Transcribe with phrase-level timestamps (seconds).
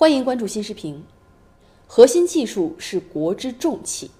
[0.00, 1.04] 欢迎关注新视频。
[1.86, 4.10] 核心技术是国之重器。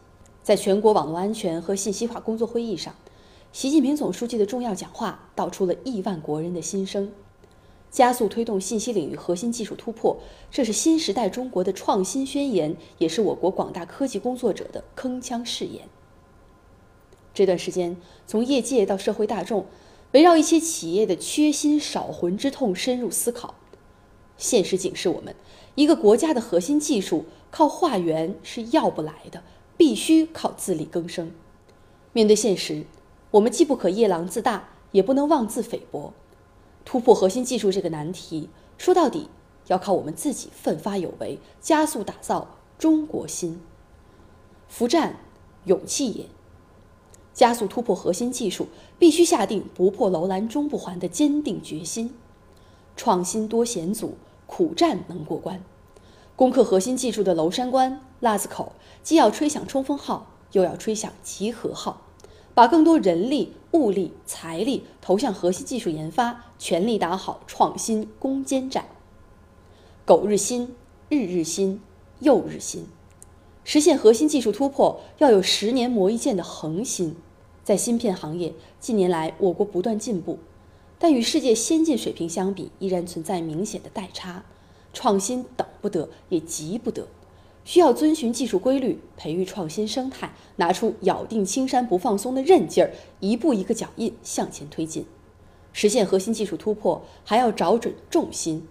[0.42, 2.94] 在全国网络安全和信息化工作会议上，
[3.50, 7.10] 习近平总书记的重要讲话道出了亿万国人的心声。
[7.90, 10.18] 加速推动信息领域核心技术突破，
[10.50, 15.88] 这是新时代中国的创新宣言，也是我国广大科技工作者的铿锵誓言。
[17.32, 19.64] 这段时间，从业界到社会大众，
[20.12, 23.54] 围绕一些企业的缺芯少魂之痛深入思考。
[24.40, 25.36] 现实警示我们，
[25.74, 29.42] 一个国家的核心技术靠化缘是要不来的，
[29.76, 31.30] 必须靠自力更生。
[32.14, 32.86] 面对现实，
[33.32, 36.14] 我们既不可夜郎自大，也不能妄自菲薄。
[36.86, 38.48] 突破核心技术这个难题，
[38.78, 39.28] 说到底
[39.66, 43.60] 要靠我们自己奋发有为，加速打造中国心。
[44.68, 45.20] 弗战，
[45.66, 46.24] 勇气也。
[47.34, 52.14] 加速突破核心技术，必须下定不破楼兰终不还的坚定决心。
[52.96, 54.16] 创新多险阻。
[54.50, 55.62] 苦战能过关，
[56.34, 62.02] 攻克核心技术的娄山关、腊子口，既要吹响冲锋号，又要吹响集合号，
[62.52, 68.86] 把更多人力、物力、财力投向核心技术研发，全力打好创新攻坚战。
[70.04, 70.74] 苟日新，
[71.08, 71.80] 日日新，
[72.18, 72.88] 又日新。
[73.62, 77.16] 实现核心技术突破，要有十年磨一剑的恒心。
[77.62, 80.40] 在芯片行业，近年来我国不断进步。
[81.02, 84.44] 但与世界先进水平相比，依然存在明显的代差。
[84.92, 87.08] 创新等不得，也急不得，
[87.64, 95.06] 需要遵循技术规律，培育创新生态，拿出咬定青山不放松的韧劲儿，一步一个脚印向前推进。
[95.72, 98.66] 实现核心技术突破，还要找准重心，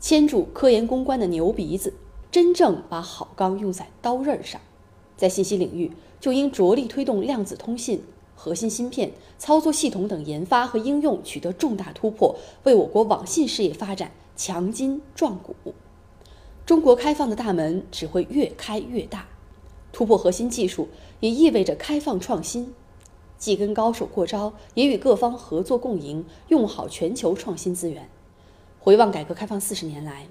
[0.00, 1.94] 牵住科研攻关的牛鼻子，
[2.32, 4.60] 真正把好钢用在刀刃上。
[5.16, 8.02] 在信息领域，就应着力推动量子通信。
[8.42, 15.54] 核心芯片、操作系统等研发和应用取得重大突破，为我国网信事业发展强筋壮骨。
[16.64, 19.28] 中国开放的大门只会越开越大，
[19.92, 20.88] 突破核心技术
[21.20, 22.72] 也意味着开放创新，
[23.36, 28.08] 既跟高手过招，也与各方合作共赢，用好全球创新资源。
[28.78, 30.28] 回望改革开放四十年来，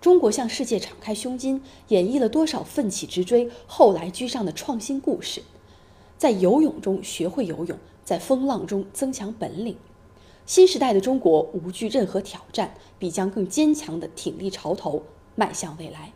[0.00, 5.42] 中国向世界敞开胸襟，演绎了多少奋起直追、后来居上的创新故事。
[6.18, 9.76] 在游泳中学会游泳，在风浪中增强本领。
[10.46, 15.02] 新时代的中国无惧任何挑战，必将更坚强地挺立潮头，
[15.34, 16.12] 迈向未来。